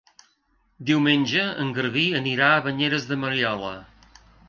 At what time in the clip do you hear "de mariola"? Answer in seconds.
3.13-3.75